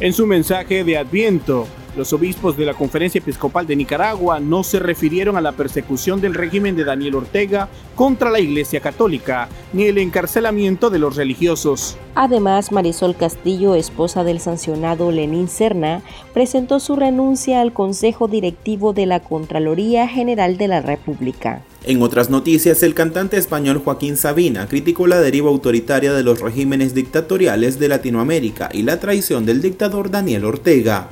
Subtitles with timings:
[0.00, 4.78] En su mensaje de Adviento, los obispos de la Conferencia Episcopal de Nicaragua no se
[4.78, 9.98] refirieron a la persecución del régimen de Daniel Ortega contra la Iglesia Católica, ni el
[9.98, 11.96] encarcelamiento de los religiosos.
[12.14, 16.02] Además, Marisol Castillo, esposa del sancionado Lenín Serna,
[16.34, 21.62] presentó su renuncia al Consejo Directivo de la Contraloría General de la República.
[21.84, 26.92] En otras noticias, el cantante español Joaquín Sabina criticó la deriva autoritaria de los regímenes
[26.92, 31.08] dictatoriales de Latinoamérica y la traición del dictador Daniel Ortega.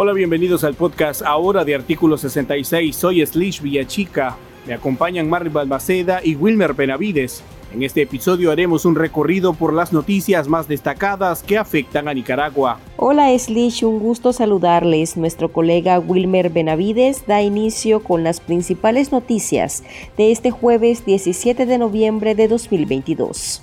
[0.00, 2.94] Hola, bienvenidos al podcast Ahora de Artículo 66.
[2.94, 4.36] Soy Slish Villachica.
[4.64, 7.42] Me acompañan Marvel Balmaceda y Wilmer Benavides.
[7.74, 12.78] En este episodio haremos un recorrido por las noticias más destacadas que afectan a Nicaragua.
[12.96, 15.16] Hola Slish, un gusto saludarles.
[15.16, 19.82] Nuestro colega Wilmer Benavides da inicio con las principales noticias
[20.16, 23.62] de este jueves 17 de noviembre de 2022.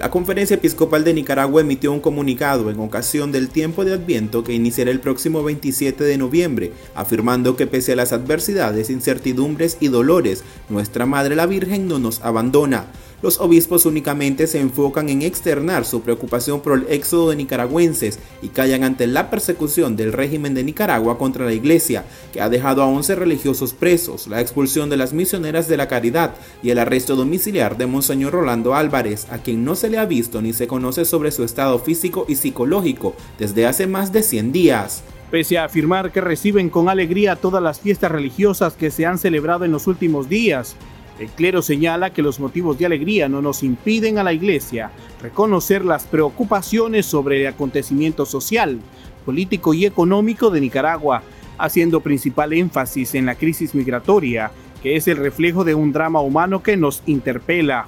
[0.00, 4.54] La Conferencia Episcopal de Nicaragua emitió un comunicado en ocasión del tiempo de Adviento que
[4.54, 10.42] iniciará el próximo 27 de noviembre, afirmando que pese a las adversidades, incertidumbres y dolores,
[10.70, 12.86] nuestra Madre la Virgen no nos abandona
[13.22, 18.48] los obispos únicamente se enfocan en externar su preocupación por el éxodo de nicaragüenses y
[18.48, 22.86] callan ante la persecución del régimen de Nicaragua contra la iglesia, que ha dejado a
[22.86, 27.76] 11 religiosos presos, la expulsión de las misioneras de la caridad y el arresto domiciliar
[27.76, 31.30] de Monseñor Rolando Álvarez, a quien no se le ha visto ni se conoce sobre
[31.30, 35.02] su estado físico y psicológico desde hace más de 100 días.
[35.30, 39.64] Pese a afirmar que reciben con alegría todas las fiestas religiosas que se han celebrado
[39.64, 40.74] en los últimos días,
[41.20, 44.90] el clero señala que los motivos de alegría no nos impiden a la Iglesia
[45.20, 48.80] reconocer las preocupaciones sobre el acontecimiento social,
[49.26, 51.22] político y económico de Nicaragua,
[51.58, 54.50] haciendo principal énfasis en la crisis migratoria,
[54.82, 57.86] que es el reflejo de un drama humano que nos interpela.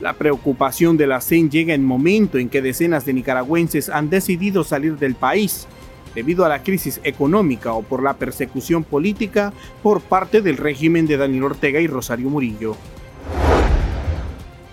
[0.00, 4.64] La preocupación de la CEN llega en momento en que decenas de nicaragüenses han decidido
[4.64, 5.66] salir del país
[6.14, 9.52] debido a la crisis económica o por la persecución política
[9.82, 12.76] por parte del régimen de Daniel Ortega y Rosario Murillo.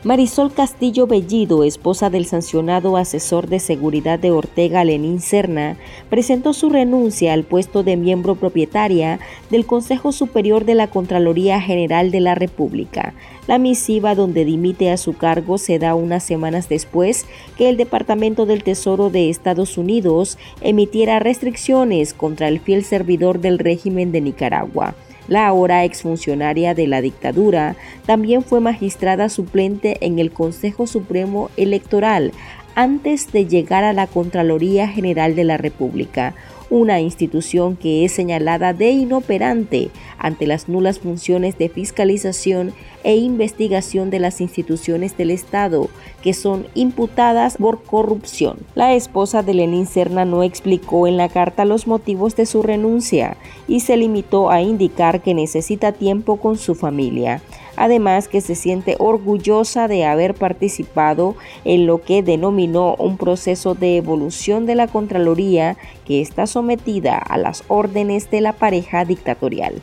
[0.05, 5.77] Marisol Castillo Bellido, esposa del sancionado asesor de seguridad de Ortega Lenín Serna,
[6.11, 12.11] presentó su renuncia al puesto de miembro propietaria del Consejo Superior de la Contraloría General
[12.11, 13.15] de la República.
[13.47, 17.25] La misiva donde dimite a su cargo se da unas semanas después
[17.57, 23.57] que el Departamento del Tesoro de Estados Unidos emitiera restricciones contra el fiel servidor del
[23.57, 24.93] régimen de Nicaragua.
[25.27, 27.75] La ahora exfuncionaria de la dictadura
[28.05, 32.31] también fue magistrada suplente en el Consejo Supremo Electoral
[32.75, 36.35] antes de llegar a la Contraloría General de la República,
[36.69, 44.09] una institución que es señalada de inoperante ante las nulas funciones de fiscalización e investigación
[44.09, 45.89] de las instituciones del Estado
[46.23, 48.57] que son imputadas por corrupción.
[48.73, 53.37] La esposa de Lenín Serna no explicó en la carta los motivos de su renuncia
[53.67, 57.41] y se limitó a indicar que necesita tiempo con su familia
[57.77, 63.97] además que se siente orgullosa de haber participado en lo que denominó un proceso de
[63.97, 69.81] evolución de la Contraloría que está sometida a las órdenes de la pareja dictatorial.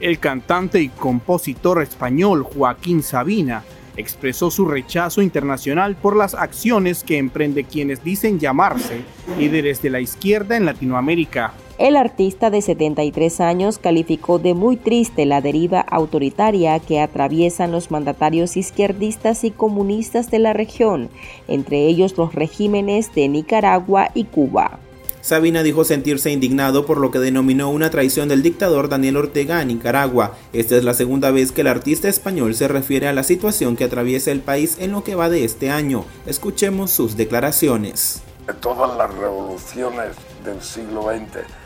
[0.00, 3.64] El cantante y compositor español Joaquín Sabina
[3.96, 9.02] expresó su rechazo internacional por las acciones que emprende quienes dicen llamarse
[9.38, 11.54] líderes de la izquierda en Latinoamérica.
[11.78, 17.90] El artista de 73 años calificó de muy triste la deriva autoritaria que atraviesan los
[17.90, 21.10] mandatarios izquierdistas y comunistas de la región,
[21.48, 24.78] entre ellos los regímenes de Nicaragua y Cuba.
[25.20, 29.64] Sabina dijo sentirse indignado por lo que denominó una traición del dictador Daniel Ortega a
[29.64, 30.34] Nicaragua.
[30.54, 33.84] Esta es la segunda vez que el artista español se refiere a la situación que
[33.84, 36.06] atraviesa el país en lo que va de este año.
[36.24, 38.22] Escuchemos sus declaraciones.
[38.60, 41.65] Todas las revoluciones del siglo XX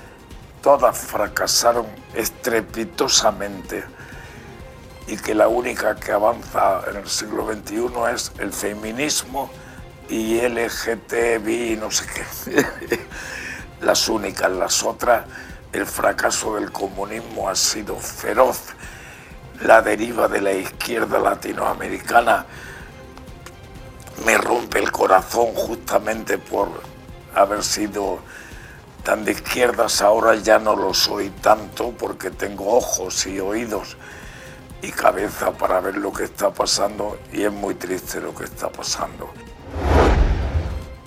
[0.62, 3.84] todas fracasaron estrepitosamente
[5.06, 9.50] y que la única que avanza en el siglo XXI es el feminismo
[10.08, 13.00] y LGTBI, no sé qué.
[13.80, 15.24] las únicas, las otras,
[15.72, 18.60] el fracaso del comunismo ha sido feroz.
[19.62, 22.46] La deriva de la izquierda latinoamericana
[24.24, 26.68] me rompe el corazón justamente por
[27.34, 28.20] haber sido
[29.02, 33.96] tan de izquierdas ahora ya no lo soy tanto porque tengo ojos y oídos
[34.82, 38.70] y cabeza para ver lo que está pasando y es muy triste lo que está
[38.70, 39.30] pasando.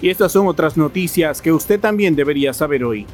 [0.01, 3.07] Y estas son otras noticias que usted también debería saber hoy.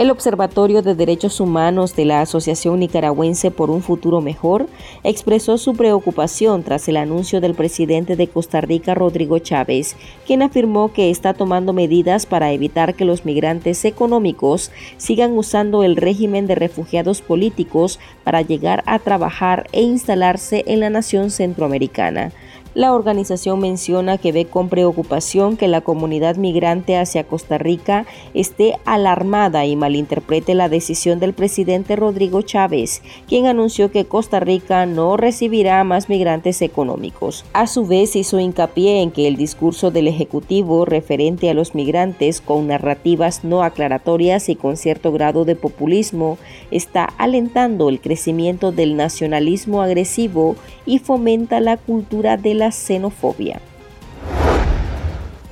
[0.00, 4.66] El Observatorio de Derechos Humanos de la Asociación Nicaragüense por un Futuro Mejor
[5.04, 10.90] expresó su preocupación tras el anuncio del presidente de Costa Rica, Rodrigo Chávez, quien afirmó
[10.90, 16.54] que está tomando medidas para evitar que los migrantes económicos sigan usando el régimen de
[16.54, 22.32] refugiados políticos para llegar a trabajar e instalarse en la nación centroamericana.
[22.72, 28.76] La organización menciona que ve con preocupación que la comunidad migrante hacia Costa Rica esté
[28.84, 35.16] alarmada y malinterprete la decisión del presidente Rodrigo Chávez, quien anunció que Costa Rica no
[35.16, 37.44] recibirá más migrantes económicos.
[37.54, 42.40] A su vez hizo hincapié en que el discurso del Ejecutivo referente a los migrantes
[42.40, 46.38] con narrativas no aclaratorias y con cierto grado de populismo
[46.70, 50.54] está alentando el crecimiento del nacionalismo agresivo
[50.86, 53.69] y fomenta la cultura de la xenofobia.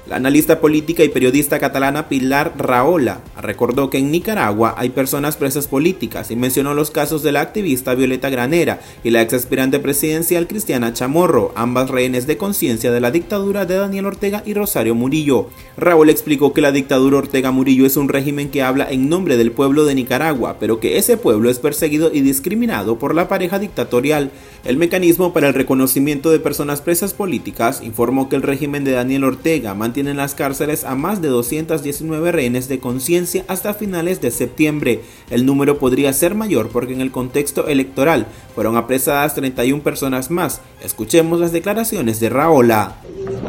[0.08, 5.66] La analista política y periodista catalana Pilar Raola recordó que en Nicaragua hay personas presas
[5.66, 10.46] políticas y mencionó los casos de la activista Violeta Granera y la ex aspirante presidencial
[10.46, 15.50] Cristiana Chamorro, ambas rehenes de conciencia de la dictadura de Daniel Ortega y Rosario Murillo.
[15.76, 19.52] Raola explicó que la dictadura Ortega Murillo es un régimen que habla en nombre del
[19.52, 24.30] pueblo de Nicaragua, pero que ese pueblo es perseguido y discriminado por la pareja dictatorial.
[24.64, 29.24] El mecanismo para el reconocimiento de personas presas políticas informó que el régimen de Daniel
[29.24, 34.20] Ortega mantiene tienen en las cárceles a más de 219 rehenes de conciencia hasta finales
[34.20, 35.00] de septiembre.
[35.28, 40.60] El número podría ser mayor porque en el contexto electoral fueron apresadas 31 personas más.
[40.84, 42.94] Escuchemos las declaraciones de Raola.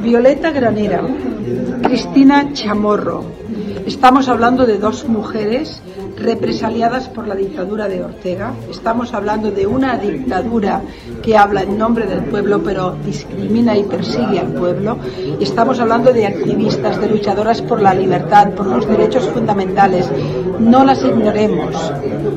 [0.01, 1.03] Violeta Granera,
[1.83, 3.25] Cristina Chamorro.
[3.85, 5.83] Estamos hablando de dos mujeres
[6.17, 8.53] represaliadas por la dictadura de Ortega.
[8.69, 10.81] Estamos hablando de una dictadura
[11.21, 14.97] que habla en nombre del pueblo pero discrimina y persigue al pueblo.
[15.39, 20.09] Estamos hablando de activistas, de luchadoras por la libertad, por los derechos fundamentales.
[20.59, 21.91] No las ignoremos,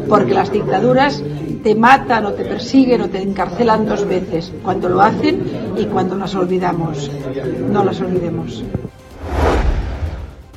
[0.08, 1.22] porque las dictaduras
[1.62, 5.42] te matan o te persiguen o te encarcelan dos veces, cuando lo hacen
[5.76, 7.10] y cuando las olvidamos.
[7.70, 8.64] No las olvidemos.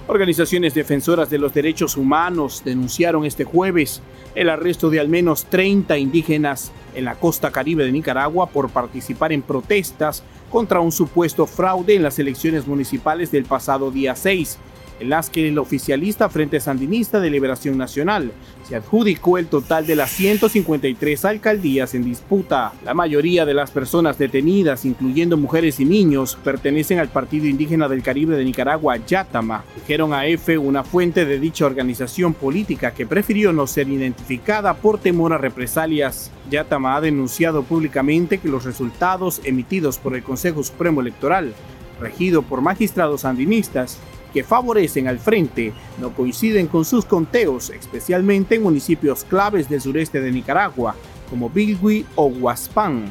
[0.08, 4.04] Organizaciones defensoras de los derechos humanos denunciaron este jueves
[4.36, 9.34] el arresto de al menos 30 indígenas en la costa caribe de Nicaragua por participar
[9.34, 10.22] en protestas
[10.52, 14.60] contra un supuesto fraude en las elecciones municipales del pasado día 6
[15.00, 18.32] en las que el oficialista Frente Sandinista de Liberación Nacional
[18.68, 22.74] se adjudicó el total de las 153 alcaldías en disputa.
[22.84, 28.04] La mayoría de las personas detenidas, incluyendo mujeres y niños, pertenecen al Partido Indígena del
[28.04, 33.54] Caribe de Nicaragua, Yatama, dijeron a EFE una fuente de dicha organización política que prefirió
[33.54, 36.32] no ser identificada por temor a represalias.
[36.50, 41.54] Yatama ha denunciado públicamente que los resultados emitidos por el Consejo Supremo Electoral,
[42.00, 44.00] regido por magistrados sandinistas,
[44.36, 50.20] que favorecen al frente no coinciden con sus conteos, especialmente en municipios claves del sureste
[50.20, 50.94] de Nicaragua,
[51.30, 53.06] como Bilwi o Huaspán.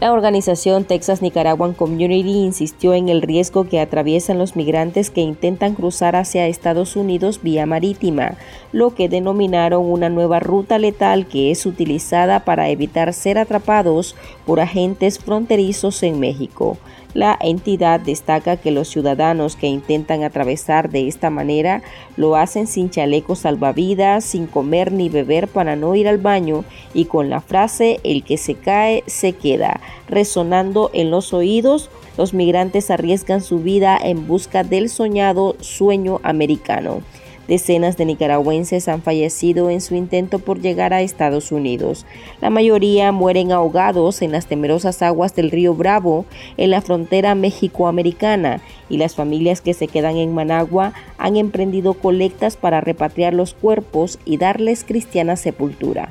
[0.00, 5.76] La organización Texas Nicaraguan Community insistió en el riesgo que atraviesan los migrantes que intentan
[5.76, 8.36] cruzar hacia Estados Unidos vía marítima,
[8.72, 14.58] lo que denominaron una nueva ruta letal que es utilizada para evitar ser atrapados por
[14.58, 16.78] agentes fronterizos en México.
[17.14, 21.82] La entidad destaca que los ciudadanos que intentan atravesar de esta manera
[22.16, 26.64] lo hacen sin chalecos salvavidas, sin comer ni beber para no ir al baño
[26.94, 32.34] y con la frase el que se cae se queda, resonando en los oídos los
[32.34, 37.00] migrantes arriesgan su vida en busca del soñado sueño americano.
[37.48, 42.06] Decenas de nicaragüenses han fallecido en su intento por llegar a Estados Unidos.
[42.40, 46.24] La mayoría mueren ahogados en las temerosas aguas del río Bravo,
[46.56, 52.56] en la frontera México-americana, y las familias que se quedan en Managua han emprendido colectas
[52.56, 56.10] para repatriar los cuerpos y darles cristiana sepultura.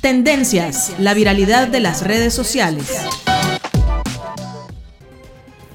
[0.00, 3.29] Tendencias, la viralidad de las redes sociales.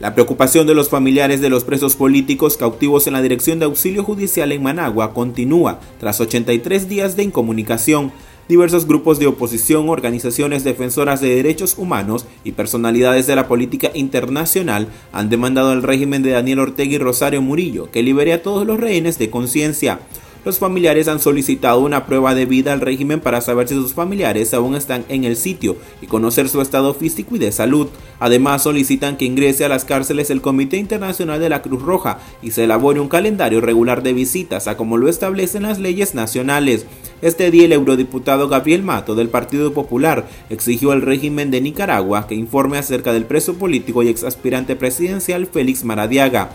[0.06, 4.04] La preocupación de los familiares de los presos políticos cautivos en la Dirección de Auxilio
[4.04, 8.12] Judicial en Managua continúa tras 83 días de incomunicación.
[8.48, 14.90] Diversos grupos de oposición, organizaciones defensoras de derechos humanos y personalidades de la política internacional
[15.12, 18.80] han demandado al régimen de Daniel Ortega y Rosario Murillo que libere a todos los
[18.80, 20.02] rehenes de conciencia.
[20.46, 24.54] Los familiares han solicitado una prueba de vida al régimen para saber si sus familiares
[24.54, 27.88] aún están en el sitio y conocer su estado físico y de salud.
[28.20, 32.52] Además, solicitan que ingrese a las cárceles el Comité Internacional de la Cruz Roja y
[32.52, 36.86] se elabore un calendario regular de visitas, a como lo establecen las leyes nacionales.
[37.24, 42.36] Este día el eurodiputado Gabriel Mato del Partido Popular exigió al régimen de Nicaragua que
[42.36, 46.52] informe acerca del preso político y exaspirante presidencial Félix Maradiaga.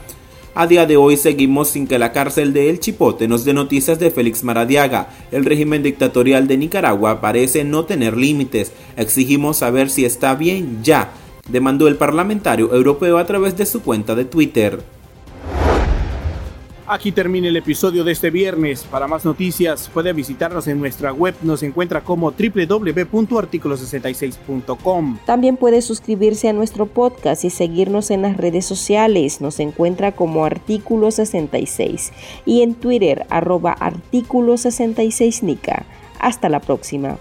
[0.53, 4.01] A día de hoy seguimos sin que la cárcel de El Chipote nos dé noticias
[4.01, 5.09] de Félix Maradiaga.
[5.31, 8.73] El régimen dictatorial de Nicaragua parece no tener límites.
[8.97, 11.13] Exigimos saber si está bien ya,
[11.49, 14.81] demandó el parlamentario europeo a través de su cuenta de Twitter.
[16.93, 18.83] Aquí termina el episodio de este viernes.
[18.83, 21.37] Para más noticias puede visitarnos en nuestra web.
[21.41, 25.19] Nos encuentra como www.articulo66.com.
[25.25, 29.41] También puede suscribirse a nuestro podcast y seguirnos en las redes sociales.
[29.41, 32.13] Nos encuentra como Artículo 66
[32.45, 35.87] y en Twitter arroba Artículo 66 Nica.
[36.19, 37.19] Hasta la próxima.